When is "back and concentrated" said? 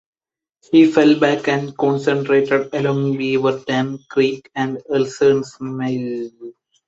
1.19-2.73